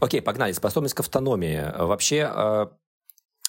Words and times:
Окей, 0.00 0.22
погнали. 0.22 0.52
Способность 0.52 0.94
к 0.94 1.00
автономии. 1.00 1.72
Вообще, 1.76 2.30
э, 2.32 2.66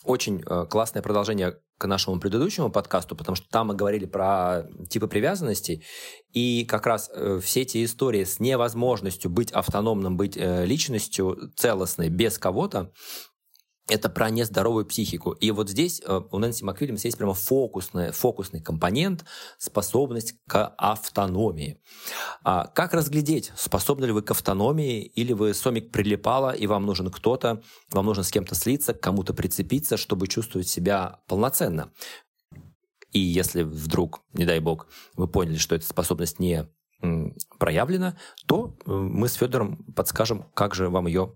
очень 0.04 0.44
э, 0.46 0.66
классное 0.70 1.02
продолжение 1.02 1.57
к 1.78 1.88
нашему 1.88 2.20
предыдущему 2.20 2.70
подкасту, 2.70 3.16
потому 3.16 3.36
что 3.36 3.48
там 3.50 3.68
мы 3.68 3.76
говорили 3.76 4.05
про 4.05 4.64
типы 4.89 5.07
привязанностей, 5.07 5.86
и 6.34 6.66
как 6.66 6.86
раз 6.86 7.10
э, 7.14 7.39
все 7.41 7.61
эти 7.61 7.86
истории 7.86 8.23
с 8.23 8.39
невозможностью 8.39 9.32
быть 9.32 9.52
автономным, 9.52 10.18
быть 10.18 10.36
личностью 10.36 11.52
целостной 11.55 12.09
без 12.09 12.38
кого-то, 12.38 12.91
это 13.90 14.10
про 14.10 14.30
нездоровую 14.30 14.86
психику. 14.86 15.32
И 15.32 15.52
вот 15.52 15.70
здесь 15.70 16.02
э, 16.05 16.22
у 16.32 16.38
Нэнси 16.38 16.64
МакВильямс 16.64 17.04
есть 17.05 17.18
прямо 17.18 17.34
фокусный, 17.34 18.12
фокусный 18.12 18.62
компонент, 18.62 19.26
способность 19.58 20.36
к 20.48 20.73
автономии. 20.77 21.82
А 22.44 22.68
как 22.68 22.94
разглядеть, 22.94 23.52
способны 23.55 24.05
ли 24.05 24.12
вы 24.12 24.22
к 24.22 24.32
автономии, 24.32 25.02
или 25.02 25.34
вы 25.34 25.54
сомик 25.54 25.91
прилипала, 25.91 26.52
и 26.52 26.68
вам 26.68 26.86
нужен 26.86 27.10
кто-то, 27.10 27.62
вам 27.91 28.05
нужно 28.05 28.23
с 28.23 28.32
кем-то 28.32 28.55
слиться, 28.55 28.94
к 28.94 29.02
кому-то 29.02 29.34
прицепиться, 29.34 29.98
чтобы 29.98 30.27
чувствовать 30.27 30.68
себя 30.68 31.20
полноценно. 31.27 31.91
И 33.12 33.20
если 33.20 33.63
вдруг, 33.63 34.21
не 34.34 34.46
дай 34.46 34.60
бог, 34.60 34.88
вы 35.16 35.27
поняли, 35.27 35.58
что 35.58 35.76
эта 35.76 35.85
способность 35.85 36.40
не 36.40 36.70
проявлена, 37.58 38.18
то 38.46 38.76
э, 38.85 38.91
мы 38.91 39.27
с 39.30 39.34
Федором 39.34 39.77
подскажем, 39.96 40.44
как 40.54 40.76
же 40.76 40.90
вам 40.90 41.08
ее 41.08 41.35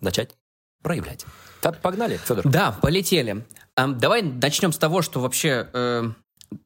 начать 0.00 0.36
проявлять. 0.82 1.24
Так, 1.60 1.80
погнали, 1.80 2.16
Федор. 2.16 2.48
Да, 2.48 2.72
полетели. 2.72 3.44
Эм, 3.76 3.98
давай 3.98 4.22
начнем 4.22 4.72
с 4.72 4.78
того, 4.78 5.02
что 5.02 5.20
вообще, 5.20 5.68
э, 5.72 6.04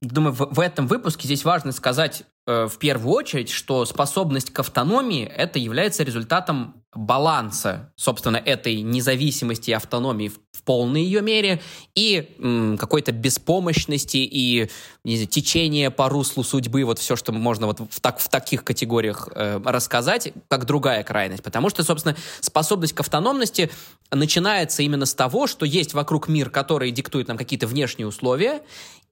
думаю, 0.01 0.33
в, 0.33 0.55
в 0.55 0.61
этом 0.61 0.87
выпуске 0.87 1.27
здесь 1.27 1.45
важно 1.45 1.73
сказать 1.73 2.25
э, 2.47 2.67
в 2.67 2.79
первую 2.79 3.13
очередь, 3.15 3.51
что 3.51 3.85
способность 3.85 4.53
к 4.53 4.59
автономии 4.61 5.25
это 5.25 5.59
является 5.59 6.05
результатом 6.05 6.85
баланса, 6.95 7.93
собственно, 7.97 8.37
этой 8.37 8.83
независимости 8.83 9.71
и 9.71 9.75
автономии 9.75 10.29
в, 10.29 10.39
полной 10.65 11.03
ее 11.03 11.23
мере 11.23 11.63
и 11.95 12.77
какой-то 12.79 13.13
беспомощности 13.13 14.17
и 14.17 14.71
не 15.05 15.17
знаю, 15.17 15.29
течения 15.29 15.91
по 15.91 16.09
руслу 16.09 16.43
судьбы, 16.43 16.85
вот 16.85 16.99
все, 16.99 17.17
что 17.17 17.33
можно 17.33 17.67
вот 17.67 17.81
в, 17.91 18.01
так, 18.01 18.19
в 18.19 18.29
таких 18.29 18.65
категориях 18.65 19.29
э, 19.35 19.61
рассказать, 19.65 20.33
как 20.49 20.65
другая 20.65 21.03
крайность. 21.05 21.43
Потому 21.43 21.71
что, 21.71 21.85
собственно, 21.85 22.17
способность 22.41 22.95
к 22.95 23.01
автономности 23.01 23.71
начинается 24.11 24.83
именно 24.83 25.07
с 25.07 25.15
того, 25.15 25.47
что 25.47 25.67
есть 25.67 25.95
вокруг 25.95 26.29
мир, 26.29 26.51
который 26.51 26.91
диктует 26.91 27.29
нам 27.29 27.37
какие-то 27.37 27.67
внешние 27.67 28.07
условия, 28.07 28.63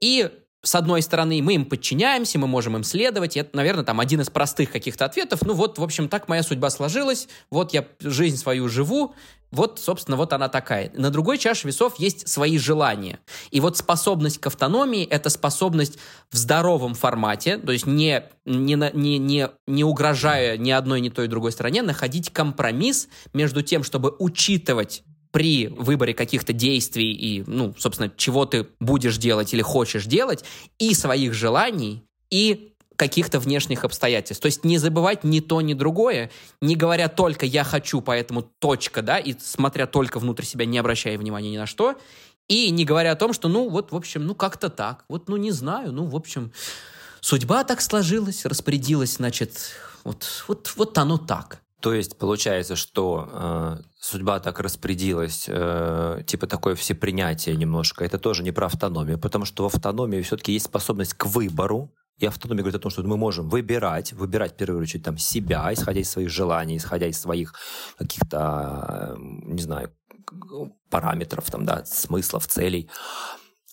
и 0.01 0.31
с 0.65 0.77
одной 0.77 1.03
стороны, 1.03 1.43
мы 1.43 1.55
им 1.55 1.65
подчиняемся, 1.65 2.39
мы 2.39 2.47
можем 2.47 2.77
им 2.77 2.85
следовать, 2.85 3.37
и 3.37 3.41
это, 3.41 3.57
наверное, 3.57 3.85
там 3.85 3.99
один 3.99 4.21
из 4.21 4.31
простых 4.31 4.71
каких-то 4.71 5.05
ответов. 5.05 5.43
Ну 5.43 5.55
вот, 5.55 5.79
в 5.79 5.83
общем, 5.83 6.09
так 6.09 6.29
моя 6.29 6.45
судьба 6.45 6.71
сложилась, 6.71 7.29
вот 7.51 7.73
я 7.73 7.85
жизнь 8.01 8.37
свою 8.37 8.69
живу, 8.69 9.15
вот, 9.51 9.81
собственно, 9.81 10.17
вот 10.17 10.33
она 10.33 10.49
такая. 10.49 10.91
На 10.95 11.11
другой 11.11 11.37
чаше 11.37 11.67
весов 11.67 11.99
есть 11.99 12.29
свои 12.29 12.59
желания. 12.59 13.19
И 13.51 13.61
вот 13.61 13.77
способность 13.77 14.39
к 14.39 14.47
автономии— 14.47 15.05
это 15.11 15.29
способность 15.31 15.99
в 16.31 16.37
здоровом 16.37 16.95
формате, 16.95 17.59
то 17.59 17.73
есть 17.73 17.85
не, 17.85 18.23
не, 18.47 18.75
не, 18.95 19.19
не, 19.19 19.49
не 19.67 19.85
угрожая 19.85 20.57
ни 20.57 20.71
одной, 20.71 21.01
ни 21.01 21.09
той, 21.09 21.27
ни 21.27 21.31
другой 21.31 21.53
стороне, 21.53 21.83
находить 21.83 22.33
компромисс 22.33 23.09
между 23.35 23.63
тем, 23.63 23.83
чтобы 23.83 24.15
учитывать 24.19 25.03
при 25.33 25.67
выборе 25.67 26.15
каких-то 26.15 26.53
действий 26.53 27.13
и, 27.13 27.43
ну, 27.47 27.75
собственно, 27.77 28.13
чего 28.17 28.45
ты 28.45 28.69
будешь 28.79 29.17
делать 29.17 29.53
или 29.53 29.63
хочешь 29.63 30.05
делать, 30.05 30.45
и 30.79 30.95
своих 30.95 31.33
желаний, 31.35 32.05
и 32.31 32.73
каких-то 32.97 33.41
внешних 33.41 33.85
обстоятельств. 33.85 34.43
То 34.43 34.47
есть 34.47 34.63
не 34.65 34.79
забывать 34.79 35.25
ни 35.25 35.41
то, 35.41 35.61
ни 35.61 35.75
другое, 35.75 36.31
не 36.61 36.77
говоря 36.77 37.09
только 37.09 37.47
«я 37.47 37.65
хочу, 37.65 38.01
поэтому 38.01 38.43
точка», 38.43 39.03
да, 39.03 39.19
и 39.19 39.35
смотря 39.41 39.87
только 39.87 40.19
внутрь 40.21 40.45
себя, 40.45 40.67
не 40.67 40.79
обращая 40.79 41.19
внимания 41.19 41.51
ни 41.51 41.57
на 41.57 41.67
что, 41.67 41.97
и 42.49 42.71
не 42.71 42.85
говоря 42.85 43.13
о 43.13 43.17
том, 43.17 43.33
что, 43.33 43.49
ну, 43.49 43.69
вот, 43.71 43.91
в 43.91 43.97
общем, 43.97 44.27
ну, 44.27 44.35
как-то 44.35 44.69
так, 44.69 45.05
вот, 45.09 45.29
ну, 45.29 45.37
не 45.37 45.51
знаю, 45.51 45.93
ну, 45.93 46.05
в 46.05 46.15
общем, 46.15 46.53
судьба 47.21 47.65
так 47.65 47.81
сложилась, 47.81 48.45
распорядилась, 48.45 49.15
значит, 49.15 49.73
вот, 50.05 50.45
вот, 50.47 50.73
вот 50.77 50.99
оно 50.99 51.17
так. 51.17 51.62
То 51.83 51.93
есть 51.93 52.17
получается, 52.17 52.77
что 52.77 53.29
э, 53.29 53.77
судьба 53.99 54.39
так 54.39 54.61
распорядилась, 54.61 55.47
э, 55.49 56.23
типа 56.25 56.47
такое 56.47 56.77
всепринятие 56.77 57.57
немножко, 57.57 58.05
это 58.05 58.19
тоже 58.19 58.45
не 58.45 58.53
про 58.53 58.67
автономию, 58.67 59.19
потому 59.19 59.45
что 59.45 59.65
в 59.65 59.67
автономии 59.67 60.23
все-таки 60.23 60.53
есть 60.53 60.67
способность 60.67 61.15
к 61.15 61.27
выбору, 61.27 61.93
и 62.19 62.27
автономия 62.27 62.63
говорит 62.63 62.79
о 62.79 62.83
том, 62.83 62.93
что 62.93 63.03
мы 63.03 63.17
можем 63.17 63.49
выбирать, 63.49 64.13
выбирать 64.13 64.53
в 64.53 64.57
первую 64.57 64.83
очередь 64.83 65.05
там 65.05 65.19
себя, 65.19 65.73
исходя 65.73 66.01
из 66.01 66.09
своих 66.09 66.31
желаний, 66.31 66.77
исходя 66.77 67.09
из 67.09 67.21
своих 67.21 67.53
каких-то, 67.99 69.17
не 69.19 69.61
знаю, 69.61 69.91
параметров, 70.89 71.51
там, 71.51 71.65
да, 71.65 71.85
смыслов, 71.85 72.47
целей. 72.47 72.89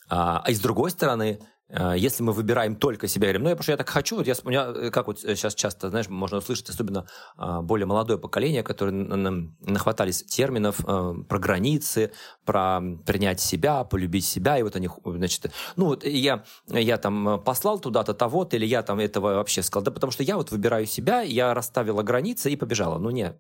А, 0.10 0.40
а 0.40 0.52
с 0.52 0.60
другой 0.60 0.90
стороны, 0.90 1.40
Э, 1.40 1.59
если 1.96 2.24
мы 2.24 2.34
выбираем 2.34 2.76
только 2.76 3.08
себя, 3.08 3.28
говорим, 3.28 3.44
ну, 3.44 3.50
я, 3.50 3.56
потому 3.56 3.64
что 3.64 3.72
я 3.74 3.78
так 3.78 3.90
хочу, 3.90 4.16
вот 4.18 4.28
я, 4.28 4.34
меня, 4.44 4.72
э, 4.76 4.90
как 4.90 5.08
вот 5.08 5.20
сейчас 5.20 5.54
часто, 5.54 5.90
знаешь, 5.90 6.10
можно 6.10 6.38
услышать, 6.38 6.70
особенно 6.70 7.06
более 7.38 7.86
молодое 7.86 8.18
поколение, 8.18 8.64
которое 8.64 8.92
нахватались 8.92 10.24
терминов 10.24 10.80
э, 10.86 11.14
про 11.28 11.40
границы, 11.40 12.12
про 12.46 12.82
принять 13.06 13.40
себя, 13.40 13.84
полюбить 13.84 14.26
себя, 14.26 14.58
и 14.58 14.64
вот 14.64 14.76
они, 14.76 14.90
значит, 15.06 15.52
ну, 15.76 15.86
вот 15.86 16.04
я, 16.06 16.44
я 16.68 16.98
там 16.98 17.42
послал 17.44 17.80
туда-то 17.80 18.14
того-то, 18.14 18.56
или 18.56 18.66
я 18.66 18.82
там 18.82 19.00
этого 19.00 19.36
вообще 19.36 19.62
сказал, 19.62 19.84
да 19.84 19.92
потому 19.92 20.12
что 20.12 20.24
я 20.24 20.38
вот 20.38 20.52
выбираю 20.52 20.86
себя, 20.86 21.22
я 21.22 21.54
расставила 21.54 22.02
границы 22.02 22.52
и 22.52 22.56
побежала. 22.56 22.98
Ну, 22.98 23.10
нет, 23.10 23.40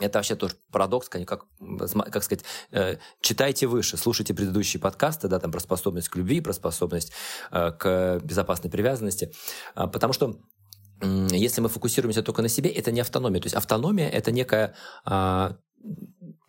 это 0.00 0.18
вообще 0.18 0.36
тоже 0.36 0.56
парадокс, 0.70 1.08
как, 1.08 1.26
как 1.26 2.22
сказать, 2.22 2.44
э, 2.70 2.96
читайте 3.20 3.66
выше, 3.66 3.96
слушайте 3.96 4.34
предыдущие 4.34 4.80
подкасты, 4.80 5.28
да, 5.28 5.38
там 5.38 5.52
про 5.52 5.60
способность 5.60 6.08
к 6.08 6.16
любви, 6.16 6.40
про 6.40 6.52
способность 6.52 7.12
э, 7.50 7.72
к 7.72 8.20
безопасной 8.22 8.70
привязанности, 8.70 9.32
э, 9.74 9.86
потому 9.86 10.12
что 10.12 10.38
если 11.02 11.60
мы 11.60 11.68
фокусируемся 11.68 12.22
только 12.22 12.42
на 12.42 12.48
себе, 12.48 12.70
это 12.70 12.92
не 12.92 13.00
автономия. 13.00 13.40
То 13.40 13.46
есть 13.46 13.56
автономия— 13.56 14.08
это 14.10 14.30
некая 14.30 14.76
а, 15.04 15.56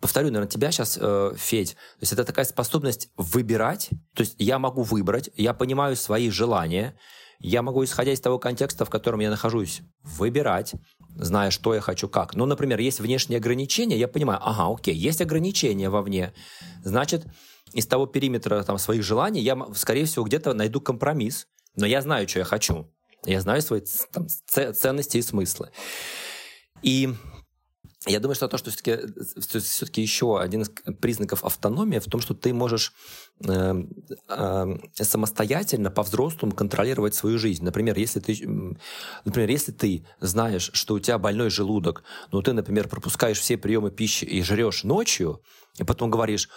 повторю, 0.00 0.26
наверное, 0.26 0.48
тебя 0.48 0.70
сейчас, 0.70 0.98
э, 1.00 1.32
Федь, 1.36 1.74
то 1.74 2.02
есть 2.02 2.12
это 2.12 2.24
такая 2.24 2.44
способность 2.44 3.08
выбирать, 3.16 3.88
то 4.14 4.20
есть 4.20 4.34
я 4.38 4.58
могу 4.58 4.82
выбрать, 4.82 5.30
я 5.34 5.54
понимаю 5.54 5.96
свои 5.96 6.30
желания, 6.30 6.96
я 7.40 7.62
могу, 7.62 7.82
исходя 7.84 8.12
из 8.12 8.20
того 8.20 8.38
контекста, 8.38 8.84
в 8.84 8.90
котором 8.90 9.20
я 9.20 9.30
нахожусь, 9.30 9.80
выбирать, 10.02 10.74
зная, 11.16 11.50
что 11.50 11.74
я 11.74 11.80
хочу, 11.80 12.08
как. 12.08 12.34
Ну, 12.34 12.46
например, 12.46 12.78
есть 12.80 13.00
внешние 13.00 13.38
ограничения, 13.38 13.96
я 13.96 14.08
понимаю, 14.08 14.40
ага, 14.42 14.72
окей, 14.72 14.94
есть 14.94 15.20
ограничения 15.20 15.90
вовне, 15.90 16.32
значит, 16.82 17.26
из 17.72 17.86
того 17.86 18.06
периметра 18.06 18.62
там, 18.62 18.78
своих 18.78 19.02
желаний 19.02 19.40
я, 19.40 19.56
скорее 19.74 20.04
всего, 20.04 20.24
где-то 20.24 20.54
найду 20.54 20.80
компромисс, 20.80 21.46
но 21.76 21.86
я 21.86 22.00
знаю, 22.02 22.28
что 22.28 22.40
я 22.40 22.44
хочу. 22.44 22.90
Я 23.26 23.40
знаю 23.40 23.62
свои 23.62 23.80
там, 24.12 24.26
ценности 24.28 25.16
и 25.16 25.22
смыслы. 25.22 25.70
И 26.82 27.14
я 28.06 28.20
думаю, 28.20 28.34
что 28.34 28.48
то, 28.48 28.58
что 28.58 28.70
все-таки, 28.70 28.98
все-таки 29.40 30.02
еще 30.02 30.38
один 30.38 30.62
из 30.62 30.70
признаков 31.00 31.44
автономии 31.44 31.98
в 31.98 32.04
том, 32.04 32.20
что 32.20 32.34
ты 32.34 32.52
можешь 32.52 32.92
э, 33.46 33.74
э, 34.28 34.76
самостоятельно 34.94 35.90
по-взрослому 35.90 36.54
контролировать 36.54 37.14
свою 37.14 37.38
жизнь. 37.38 37.64
Например, 37.64 37.96
если 37.96 38.20
ты, 38.20 38.76
например, 39.24 39.48
если 39.48 39.72
ты 39.72 40.06
знаешь, 40.20 40.70
что 40.74 40.94
у 40.94 41.00
тебя 41.00 41.18
больной 41.18 41.48
желудок, 41.50 42.04
но 42.30 42.42
ты, 42.42 42.52
например, 42.52 42.88
пропускаешь 42.88 43.38
все 43.38 43.56
приемы 43.56 43.90
пищи 43.90 44.24
и 44.24 44.42
жрешь 44.42 44.84
ночью, 44.84 45.40
и 45.78 45.84
потом 45.84 46.10
говоришь, 46.10 46.48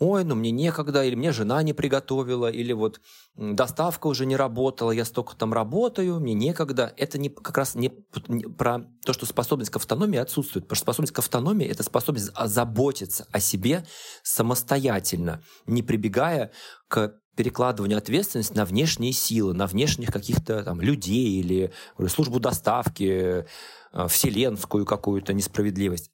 ой, 0.00 0.24
ну 0.24 0.34
мне 0.34 0.50
некогда, 0.50 1.04
или 1.04 1.14
мне 1.14 1.30
жена 1.30 1.62
не 1.62 1.74
приготовила, 1.74 2.50
или 2.50 2.72
вот 2.72 3.00
доставка 3.36 4.06
уже 4.06 4.26
не 4.26 4.34
работала, 4.34 4.90
я 4.90 5.04
столько 5.04 5.36
там 5.36 5.52
работаю, 5.52 6.18
мне 6.20 6.34
некогда. 6.34 6.92
Это 6.96 7.18
не, 7.18 7.28
как 7.28 7.58
раз 7.58 7.74
не, 7.74 7.92
не 8.26 8.44
про 8.44 8.80
то, 9.04 9.12
что 9.12 9.26
способность 9.26 9.70
к 9.70 9.76
автономии 9.76 10.18
отсутствует. 10.18 10.64
Потому 10.64 10.76
что 10.76 10.84
способность 10.84 11.12
к 11.12 11.18
автономии– 11.18 11.66
это 11.68 11.82
способность 11.82 12.32
заботиться 12.34 13.26
о 13.30 13.40
себе 13.40 13.86
самостоятельно, 14.22 15.42
не 15.66 15.82
прибегая 15.82 16.50
к 16.88 17.14
перекладыванию 17.36 17.98
ответственности 17.98 18.54
на 18.54 18.64
внешние 18.64 19.12
силы, 19.12 19.52
на 19.52 19.66
внешних 19.66 20.10
каких-то 20.12 20.62
там 20.64 20.80
людей 20.80 21.40
или 21.40 21.72
службу 22.08 22.40
доставки, 22.40 23.44
э, 23.92 24.08
вселенскую 24.08 24.86
какую-то 24.86 25.34
несправедливость 25.34 26.10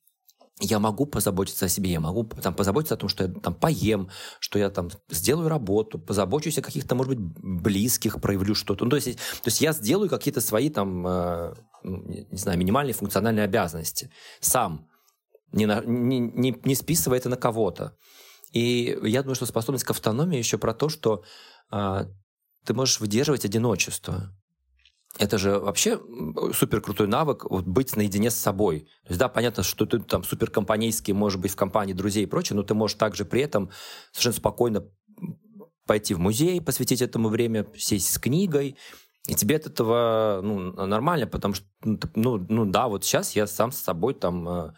я 0.60 0.78
могу 0.78 1.04
позаботиться 1.06 1.66
о 1.66 1.68
себе, 1.68 1.90
я 1.90 2.00
могу 2.00 2.24
там, 2.24 2.54
позаботиться 2.54 2.94
о 2.94 2.96
том, 2.96 3.08
что 3.08 3.24
я 3.24 3.30
там 3.30 3.54
поем, 3.54 4.08
что 4.40 4.58
я 4.58 4.70
там 4.70 4.90
сделаю 5.10 5.48
работу, 5.48 5.98
позабочусь 5.98 6.58
о 6.58 6.62
каких-то, 6.62 6.94
может 6.94 7.16
быть, 7.16 7.34
близких, 7.42 8.20
проявлю 8.20 8.54
что-то. 8.54 8.84
Ну, 8.84 8.90
то, 8.90 8.96
есть, 8.96 9.16
то 9.16 9.46
есть 9.46 9.60
я 9.60 9.72
сделаю 9.72 10.08
какие-то 10.08 10.40
свои 10.40 10.70
там, 10.70 11.06
э, 11.06 11.54
не 11.84 12.38
знаю, 12.38 12.58
минимальные 12.58 12.94
функциональные 12.94 13.44
обязанности 13.44 14.10
сам, 14.40 14.88
не, 15.52 15.66
на, 15.66 15.82
не, 15.84 16.20
не, 16.20 16.58
не 16.64 16.74
списывая 16.74 17.18
это 17.18 17.28
на 17.28 17.36
кого-то. 17.36 17.96
И 18.52 18.98
я 19.02 19.22
думаю, 19.22 19.36
что 19.36 19.44
способность 19.44 19.84
к 19.84 19.90
автономии 19.90 20.38
еще 20.38 20.56
про 20.56 20.72
то, 20.72 20.88
что 20.88 21.22
э, 21.70 22.06
ты 22.64 22.74
можешь 22.74 23.00
выдерживать 23.00 23.44
одиночество. 23.44 24.32
Это 25.18 25.38
же 25.38 25.58
вообще 25.58 26.00
супер 26.52 26.80
крутой 26.80 27.06
навык 27.06 27.44
вот, 27.48 27.64
быть 27.64 27.96
наедине 27.96 28.30
с 28.30 28.34
собой. 28.34 28.80
То 29.04 29.08
есть, 29.08 29.18
да, 29.18 29.28
понятно, 29.28 29.62
что 29.62 29.86
ты 29.86 29.98
там 30.00 30.24
суперкомпанейский, 30.24 31.12
может 31.12 31.40
быть, 31.40 31.52
в 31.52 31.56
компании 31.56 31.92
друзей 31.92 32.24
и 32.24 32.26
прочее, 32.26 32.56
но 32.56 32.62
ты 32.62 32.74
можешь 32.74 32.96
также 32.96 33.24
при 33.24 33.42
этом 33.42 33.70
совершенно 34.12 34.36
спокойно 34.36 34.84
пойти 35.86 36.14
в 36.14 36.18
музей, 36.18 36.60
посвятить 36.60 37.00
этому 37.00 37.28
время, 37.28 37.66
сесть 37.76 38.12
с 38.12 38.18
книгой, 38.18 38.76
и 39.28 39.34
тебе 39.34 39.56
от 39.56 39.66
этого 39.66 40.40
ну, 40.42 40.72
нормально, 40.86 41.26
потому 41.26 41.54
что, 41.54 41.66
ну, 41.82 41.98
ну, 42.14 42.46
ну 42.48 42.64
да, 42.64 42.88
вот 42.88 43.04
сейчас 43.04 43.34
я 43.34 43.46
сам 43.46 43.72
с 43.72 43.78
собой 43.78 44.14
там 44.14 44.74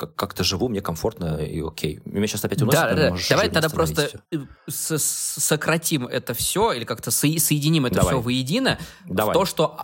э, 0.00 0.04
э, 0.04 0.06
как-то 0.14 0.44
живу, 0.44 0.68
мне 0.68 0.80
комфортно 0.80 1.36
и 1.36 1.60
окей. 1.60 2.00
Меня 2.04 2.26
сейчас 2.26 2.44
опять 2.44 2.62
уносит. 2.62 2.80
Да, 2.80 2.94
да, 2.94 3.10
да. 3.10 3.16
Давай 3.30 3.48
тогда 3.48 3.68
просто 3.68 4.10
э, 4.32 4.38
сократим 4.66 6.06
это 6.06 6.34
все 6.34 6.72
или 6.72 6.84
как-то 6.84 7.10
со 7.10 7.26
соединим 7.38 7.86
это 7.86 7.96
давай. 7.96 8.14
все 8.14 8.20
воедино 8.20 8.78
давай. 9.06 9.34
в 9.34 9.38
то, 9.38 9.44
что... 9.44 9.78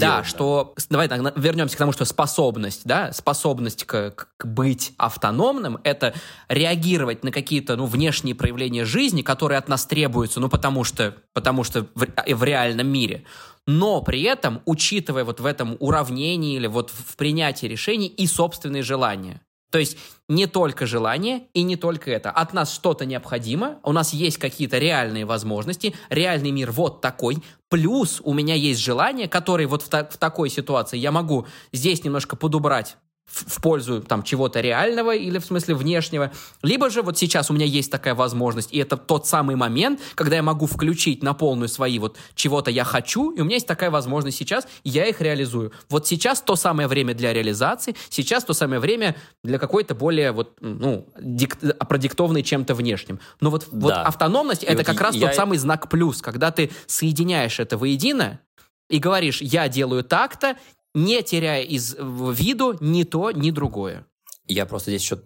Да, 0.00 0.24
что... 0.24 0.74
Давай 0.90 1.08
так, 1.08 1.36
вернемся 1.36 1.76
к 1.76 1.78
тому, 1.78 1.92
что 1.92 2.04
способность, 2.04 2.82
да, 2.84 3.12
способность 3.12 3.84
к, 3.84 4.10
к 4.36 4.46
быть 4.46 4.92
автономным— 4.96 5.78
это 5.84 6.14
реагировать 6.48 7.24
на 7.24 7.32
какие-то, 7.32 7.76
ну, 7.76 7.86
внешние 7.86 8.34
проявления 8.34 8.84
жизни, 8.84 9.22
которые 9.22 9.58
от 9.58 9.68
нас 9.68 9.86
требуются, 9.86 10.40
ну, 10.40 10.48
потому 10.48 10.84
что, 10.84 11.16
потому 11.32 11.64
что 11.64 11.86
в, 11.94 12.06
в 12.34 12.44
реальном 12.44 12.88
мире 12.88 13.24
но 13.68 14.00
при 14.00 14.22
этом, 14.22 14.62
учитывая 14.64 15.24
вот 15.24 15.40
в 15.40 15.46
этом 15.46 15.76
уравнении 15.78 16.56
или 16.56 16.66
вот 16.66 16.88
в 16.88 17.16
принятии 17.16 17.66
решений 17.66 18.06
и 18.06 18.26
собственные 18.26 18.82
желания. 18.82 19.42
То 19.70 19.78
есть 19.78 19.98
не 20.28 20.46
только 20.46 20.86
желание 20.86 21.44
и 21.54 21.62
не 21.62 21.76
только 21.76 22.10
это. 22.10 22.30
От 22.30 22.52
нас 22.52 22.72
что-то 22.72 23.04
необходимо, 23.04 23.78
у 23.82 23.92
нас 23.92 24.12
есть 24.12 24.38
какие-то 24.38 24.78
реальные 24.78 25.24
возможности, 25.24 25.94
реальный 26.08 26.50
мир 26.50 26.70
вот 26.70 27.00
такой, 27.00 27.38
плюс 27.68 28.20
у 28.24 28.32
меня 28.32 28.54
есть 28.54 28.80
желание, 28.80 29.28
которое 29.28 29.66
вот 29.66 29.82
в, 29.82 29.88
та- 29.88 30.08
в 30.08 30.16
такой 30.16 30.50
ситуации 30.50 30.98
я 30.98 31.12
могу 31.12 31.46
здесь 31.72 32.04
немножко 32.04 32.36
подубрать 32.36 32.96
в 33.28 33.60
пользу 33.60 34.00
там 34.00 34.22
чего-то 34.22 34.60
реального 34.60 35.14
или 35.14 35.38
в 35.38 35.44
смысле 35.44 35.74
внешнего, 35.74 36.32
либо 36.62 36.90
же 36.90 37.02
вот 37.02 37.18
сейчас 37.18 37.50
у 37.50 37.54
меня 37.54 37.66
есть 37.66 37.90
такая 37.90 38.14
возможность, 38.14 38.72
и 38.72 38.78
это 38.78 38.96
тот 38.96 39.26
самый 39.26 39.54
момент, 39.54 40.00
когда 40.14 40.36
я 40.36 40.42
могу 40.42 40.66
включить 40.66 41.22
на 41.22 41.34
полную 41.34 41.68
свои 41.68 41.98
вот 41.98 42.16
чего-то 42.34 42.70
я 42.70 42.84
хочу, 42.84 43.30
и 43.30 43.40
у 43.40 43.44
меня 43.44 43.56
есть 43.56 43.66
такая 43.66 43.90
возможность 43.90 44.36
сейчас, 44.36 44.66
и 44.82 44.90
я 44.90 45.06
их 45.06 45.20
реализую. 45.20 45.72
Вот 45.88 46.06
сейчас 46.06 46.40
то 46.40 46.56
самое 46.56 46.88
время 46.88 47.14
для 47.14 47.32
реализации, 47.32 47.94
сейчас 48.08 48.44
то 48.44 48.54
самое 48.54 48.80
время 48.80 49.16
для 49.44 49.58
какой-то 49.58 49.94
более 49.94 50.32
вот, 50.32 50.56
ну, 50.60 51.06
дик, 51.20 51.58
продиктованной 51.88 52.42
чем-то 52.42 52.74
внешним. 52.74 53.20
Но 53.40 53.50
вот, 53.50 53.66
да. 53.70 53.78
вот 53.78 53.92
автономность 53.92 54.64
это 54.64 54.78
вот 54.78 54.86
как 54.86 55.00
раз 55.00 55.14
я... 55.14 55.26
тот 55.28 55.36
самый 55.36 55.58
знак 55.58 55.88
плюс, 55.88 56.22
когда 56.22 56.50
ты 56.50 56.70
соединяешь 56.86 57.60
это 57.60 57.76
воедино, 57.76 58.40
и 58.88 58.98
говоришь, 58.98 59.42
я 59.42 59.68
делаю 59.68 60.02
так-то, 60.02 60.56
не 60.94 61.22
теряя 61.22 61.62
из 61.62 61.94
виду 61.98 62.76
ни 62.80 63.04
то, 63.04 63.30
ни 63.30 63.50
другое. 63.50 64.06
Я 64.46 64.64
просто 64.64 64.90
здесь 64.90 65.02
еще, 65.02 65.20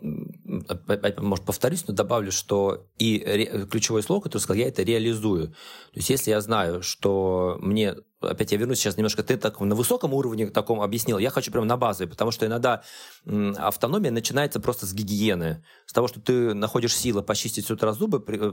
может, 1.19 1.45
повторюсь, 1.45 1.87
но 1.87 1.95
добавлю, 1.95 2.33
что 2.33 2.89
и 2.99 3.67
ключевое 3.71 4.03
слово, 4.03 4.21
которое 4.21 4.43
сказал, 4.43 4.61
я 4.61 4.67
это 4.67 4.83
реализую. 4.83 5.49
То 5.49 5.55
есть, 5.95 6.11
если 6.11 6.31
я 6.31 6.41
знаю, 6.41 6.83
что 6.83 7.57
мне 7.61 7.95
опять 8.21 8.53
я 8.53 8.59
вернусь 8.59 8.79
сейчас 8.79 8.97
немножко, 8.97 9.23
ты 9.23 9.37
так 9.37 9.61
на 9.61 9.75
высоком 9.75 10.15
уровне 10.15 10.49
таком 10.49 10.81
объяснил, 10.81 11.19
я 11.19 11.31
хочу 11.31 11.51
прямо 11.51 11.67
на 11.67 11.77
базовый, 11.77 12.11
потому 12.11 12.31
что 12.31 12.47
иногда 12.47 12.83
автономия 13.25 14.11
начинается 14.11 14.61
просто 14.61 14.87
с 14.87 14.93
гигиены, 14.93 15.65
с 15.87 15.93
того, 15.93 16.09
что 16.09 16.21
ты 16.21 16.55
находишь 16.55 16.97
силы 16.97 17.23
почистить 17.23 17.67
с 17.67 17.71
утра 17.71 17.93
зубы, 17.93 18.23
э, 18.27 18.53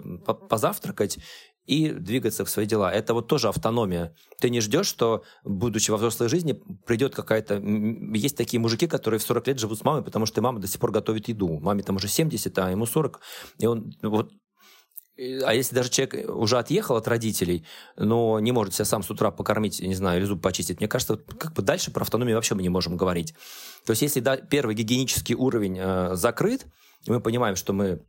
позавтракать 0.49 1.19
и 1.69 1.91
двигаться 1.91 2.45
в 2.45 2.49
свои 2.49 2.65
дела. 2.65 2.91
Это 2.91 3.13
вот 3.13 3.27
тоже 3.27 3.47
автономия. 3.47 4.15
Ты 4.39 4.49
не 4.49 4.59
ждешь, 4.59 4.87
что, 4.87 5.23
будучи 5.43 5.91
во 5.91 5.97
взрослой 5.97 6.27
жизни, 6.27 6.59
придет 6.87 7.13
какая-то... 7.13 7.61
Есть 8.15 8.35
такие 8.35 8.59
мужики, 8.59 8.87
которые 8.87 9.19
в 9.19 9.23
40 9.23 9.47
лет 9.47 9.59
живут 9.59 9.77
с 9.77 9.83
мамой, 9.83 10.03
потому 10.03 10.25
что 10.25 10.41
мама 10.41 10.59
до 10.59 10.67
сих 10.67 10.79
пор 10.79 10.91
готовит 10.91 11.27
еду. 11.27 11.59
Маме 11.59 11.83
там 11.83 11.97
уже 11.97 12.07
70, 12.07 12.57
а 12.57 12.71
ему 12.71 12.87
40. 12.87 13.21
И 13.59 13.67
он 13.67 13.93
вот 14.01 14.31
а 15.45 15.53
если 15.53 15.75
даже 15.75 15.89
человек 15.89 16.29
уже 16.29 16.57
отъехал 16.57 16.95
от 16.95 17.07
родителей, 17.07 17.65
но 17.97 18.39
не 18.39 18.53
может 18.53 18.73
себя 18.73 18.85
сам 18.85 19.03
с 19.03 19.11
утра 19.11 19.31
покормить, 19.31 19.81
не 19.81 19.93
знаю, 19.93 20.19
или 20.19 20.25
зуб 20.25 20.41
почистить, 20.41 20.79
мне 20.79 20.87
кажется, 20.87 21.17
как 21.17 21.53
бы 21.53 21.61
дальше 21.61 21.91
про 21.91 22.03
автономию 22.03 22.37
вообще 22.37 22.55
мы 22.55 22.61
не 22.61 22.69
можем 22.69 22.95
говорить. 22.95 23.33
То 23.85 23.91
есть 23.91 24.01
если 24.01 24.21
да, 24.21 24.37
первый 24.37 24.75
гигиенический 24.75 25.35
уровень 25.35 25.77
э, 25.77 26.15
закрыт, 26.15 26.65
и 27.05 27.11
мы 27.11 27.19
понимаем, 27.19 27.57
что 27.57 27.73
мы 27.73 28.01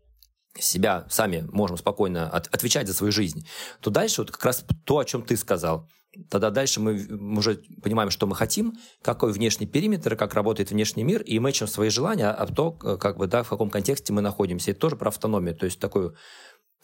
себя 0.59 1.07
сами 1.09 1.47
можем 1.53 1.77
спокойно 1.77 2.29
от, 2.29 2.49
отвечать 2.49 2.87
за 2.87 2.95
свою 2.95 3.13
жизнь, 3.13 3.47
то 3.81 3.91
дальше 3.91 4.23
вот 4.23 4.31
как 4.31 4.45
раз 4.45 4.65
то, 4.85 4.99
о 4.99 5.05
чем 5.05 5.23
ты 5.23 5.37
сказал. 5.37 5.89
Тогда 6.29 6.51
дальше 6.51 6.81
мы 6.81 7.07
уже 7.39 7.63
понимаем, 7.83 8.11
что 8.11 8.27
мы 8.27 8.35
хотим, 8.35 8.75
какой 9.01 9.33
внешний 9.33 9.67
периметр, 9.67 10.17
как 10.17 10.35
работает 10.35 10.71
внешний 10.71 11.05
мир, 11.05 11.23
и 11.23 11.39
мэчим 11.39 11.69
свои 11.69 11.89
желания, 11.89 12.31
а 12.31 12.47
то, 12.47 12.73
как 12.73 13.17
бы, 13.17 13.29
да, 13.29 13.45
в 13.45 13.49
каком 13.49 13.71
контексте 13.71 14.13
мы 14.13 14.21
находимся. 14.21 14.73
Это 14.73 14.81
тоже 14.81 14.97
про 14.97 15.09
автономию, 15.09 15.55
то 15.55 15.67
есть 15.67 15.79
такую 15.79 16.17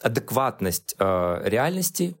адекватность 0.01 0.95
э, 0.97 1.41
реальности, 1.43 2.15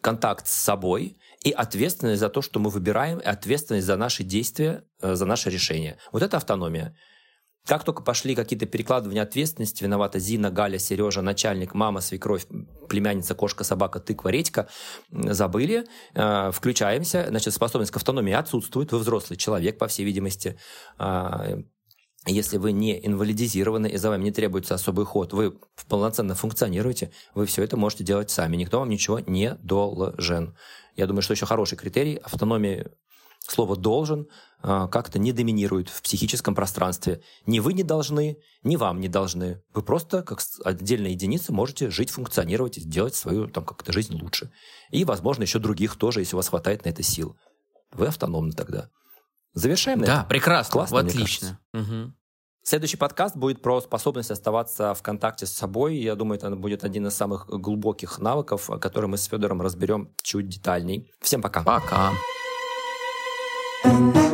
контакт 0.00 0.46
с 0.46 0.52
собой 0.52 1.18
и 1.42 1.50
ответственность 1.50 2.20
за 2.20 2.28
то, 2.28 2.42
что 2.42 2.60
мы 2.60 2.70
выбираем, 2.70 3.18
и 3.18 3.24
ответственность 3.24 3.86
за 3.86 3.96
наши 3.96 4.22
действия, 4.22 4.84
э, 5.00 5.14
за 5.14 5.26
наши 5.26 5.50
решения. 5.50 5.98
Вот 6.12 6.22
это 6.22 6.36
автономия. 6.36 6.96
Как 7.66 7.82
только 7.82 8.02
пошли 8.02 8.36
какие-то 8.36 8.66
перекладывания 8.66 9.22
ответственности, 9.22 9.82
виновата 9.82 10.20
Зина, 10.20 10.50
Галя, 10.50 10.78
Сережа, 10.78 11.20
начальник, 11.20 11.74
мама, 11.74 12.00
свекровь, 12.00 12.46
племянница, 12.88 13.34
кошка, 13.34 13.64
собака, 13.64 13.98
тыква, 13.98 14.28
редька, 14.28 14.68
забыли, 15.10 15.84
э, 16.14 16.50
включаемся, 16.52 17.26
значит, 17.28 17.52
способность 17.52 17.90
к 17.90 17.96
автономии 17.96 18.32
отсутствует, 18.32 18.92
вы 18.92 18.98
взрослый 18.98 19.36
человек, 19.36 19.78
по 19.78 19.88
всей 19.88 20.04
видимости, 20.04 20.56
э, 21.00 21.62
если 22.28 22.58
вы 22.58 22.72
не 22.72 23.04
инвалидизированы 23.04 23.88
и 23.88 23.96
за 23.96 24.10
вами 24.10 24.24
не 24.24 24.32
требуется 24.32 24.74
особый 24.74 25.04
ход, 25.04 25.32
вы 25.32 25.58
полноценно 25.88 26.34
функционируете, 26.34 27.12
вы 27.34 27.46
все 27.46 27.62
это 27.62 27.76
можете 27.76 28.02
делать 28.02 28.30
сами. 28.30 28.56
Никто 28.56 28.80
вам 28.80 28.88
ничего 28.88 29.20
не 29.20 29.54
должен. 29.62 30.56
Я 30.96 31.06
думаю, 31.06 31.22
что 31.22 31.34
еще 31.34 31.46
хороший 31.46 31.78
критерий 31.78 32.16
автономии 32.16 32.86
слово 33.50 33.76
«должен» 33.76 34.28
а, 34.62 34.88
как-то 34.88 35.18
не 35.18 35.32
доминирует 35.32 35.88
в 35.88 36.02
психическом 36.02 36.54
пространстве. 36.54 37.22
Ни 37.46 37.60
вы 37.60 37.72
не 37.72 37.82
должны, 37.82 38.38
ни 38.62 38.76
вам 38.76 39.00
не 39.00 39.08
должны. 39.08 39.62
Вы 39.74 39.82
просто, 39.82 40.22
как 40.22 40.40
отдельная 40.64 41.10
единица, 41.10 41.52
можете 41.52 41.90
жить, 41.90 42.10
функционировать 42.10 42.78
и 42.78 42.80
сделать 42.80 43.14
свою 43.14 43.46
там 43.48 43.64
как-то 43.64 43.92
жизнь 43.92 44.20
лучше. 44.20 44.50
И, 44.90 45.04
возможно, 45.04 45.42
еще 45.42 45.58
других 45.58 45.96
тоже, 45.96 46.20
если 46.20 46.34
у 46.34 46.38
вас 46.38 46.48
хватает 46.48 46.84
на 46.84 46.88
это 46.88 47.02
сил. 47.02 47.36
Вы 47.92 48.06
автономны 48.06 48.52
тогда. 48.52 48.90
Завершаем 49.52 50.00
на 50.00 50.06
Да, 50.06 50.14
этом? 50.18 50.28
прекрасно. 50.28 50.72
Классно, 50.72 50.98
отлично. 51.00 51.60
Угу. 51.72 52.12
Следующий 52.62 52.96
подкаст 52.96 53.36
будет 53.36 53.62
про 53.62 53.80
способность 53.80 54.32
оставаться 54.32 54.92
в 54.94 55.02
контакте 55.02 55.46
с 55.46 55.52
собой. 55.52 55.98
Я 55.98 56.16
думаю, 56.16 56.38
это 56.38 56.50
будет 56.56 56.82
один 56.82 57.06
из 57.06 57.14
самых 57.14 57.46
глубоких 57.46 58.18
навыков, 58.18 58.68
который 58.80 59.06
мы 59.06 59.18
с 59.18 59.24
Федором 59.26 59.62
разберем 59.62 60.12
чуть 60.22 60.48
детальней. 60.48 61.12
Всем 61.20 61.40
пока. 61.40 61.62
Пока. 61.62 62.12
and 63.84 64.25